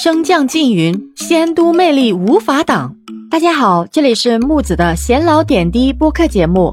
[0.00, 2.94] 升降缙云，仙都魅力无法挡。
[3.28, 6.72] 大家好，这里是木子的闲聊点滴播客节目。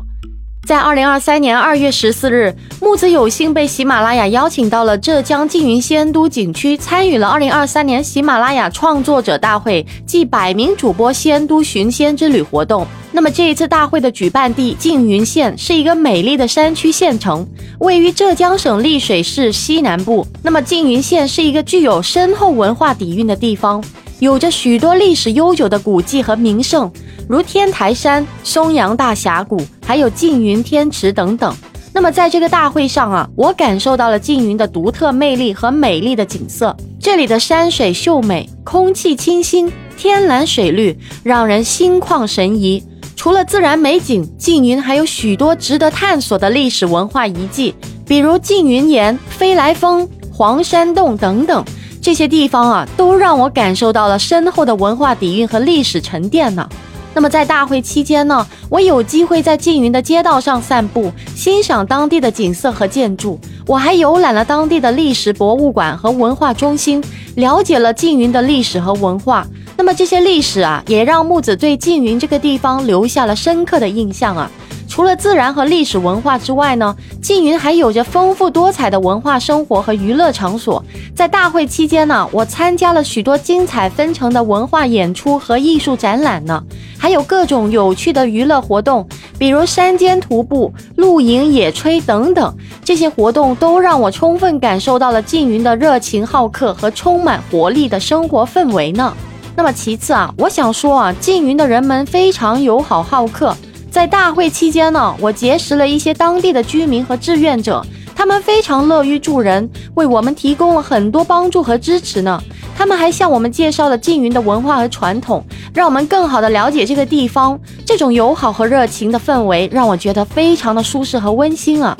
[0.65, 12.87] 在二零二三年二月十四日，木子有幸被喜马拉雅邀请到了浙江缙云仙都景区，参与了二零二三年喜马拉雅创作者大会暨百名主播仙都寻仙之旅活动。
[13.11, 17.47] 那么这一次大会的举办地缙云县是一个美丽的山区县城，
[17.77, 20.25] 位于浙江省丽水市西南部。
[20.41, 23.83] 那么缙云县是一个具有深厚文化底蕴的地方，
[24.19, 26.91] 有着许多历史悠久的古迹和名胜。
[27.27, 31.55] 如天台山、松阳大峡谷，还有缙云天池等等。
[31.93, 36.75] 那么在这个大会上啊，我感受到了缙云的独特魅力和美丽的景色。
[36.99, 42.83] 这里的山水秀美，空气清新，天蓝水绿，让人心旷神怡。
[43.15, 47.73] 除了自然美景，缙云还有许多值得探索的历史文化遗迹，
[48.05, 51.63] 比如缙云岩、飞来峰、黄山洞等等。
[52.05, 56.69] 这些地方啊，都让我感受到了深厚的文化底蕴和历史沉淀呢。
[57.15, 63.39] 那么在大会期间呢，我有机会在缙云的街道上散步，欣赏当地的景色和建筑。
[63.65, 67.03] 我还游览了当地的历史博物馆和文化中心，
[67.37, 69.47] 了解了缙云的历史和文化。
[69.75, 74.51] 那么这些历史啊，也让木子对缙云这个地方留下了深刻的印象啊。
[74.95, 80.81] 除了自然和历史文化之外呢，缙云还有着丰富多彩的文化生活和娱乐场所。
[81.13, 86.63] 在大会期间呢，我参加了许多精彩纷呈的文化演出和艺术展览呢，
[86.97, 89.05] 还有各种有趣的娱乐活动，
[89.37, 92.55] 比如山间徒步、露营、野炊等等。
[92.85, 99.13] 这些活动都让我充分感受到了缙云的热情好客和充满活力的生活氛围呢。
[99.57, 103.53] 那么其次啊，我想说啊，缙云的人们非常友好好客。
[103.95, 107.81] 在大会期间呢，我结识了一些当地的居民和志愿者，
[108.13, 112.37] 他们非常乐于助人，为我们提供了很多帮助和支持呢。
[112.77, 115.41] 他们还向我们介绍了缙云的文化和传统，
[115.73, 117.57] 让我们更好的了解这个地方。
[117.85, 121.95] 这种友好和热情的氛围，让我觉得非常的舒适和温馨啊。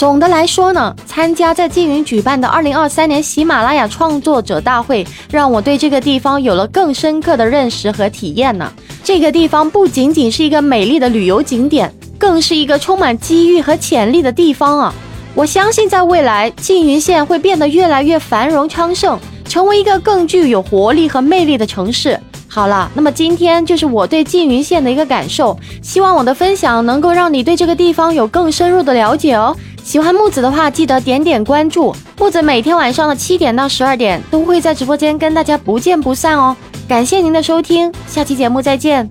[0.00, 8.72] 总的来说呢，参加在缙云举办的二零二三年喜马拉雅创作者大会，让我对这个地方有了更深刻的认识和体验呢。
[9.04, 14.94] 这个地方不仅仅是一个美丽的旅游景点，更是一个充满机遇和潜力的地方啊！
[15.34, 22.18] 我相信在未来，缙云县会变得越来越繁荣昌盛，成为一个更具有活力和魅力的城市。
[22.48, 29.54] 好了，那么今天就是我对缙云县的一个感受，希望我的分享能够让你对这个地方有更深入的了解哦。
[29.90, 31.92] 喜欢木子的话，记得点点关注。
[32.16, 36.56] 木子每天晚上的七点到十二点都会在直播间跟大家不见不散哦。
[36.86, 39.10] 感谢您的收听，下期节目再见。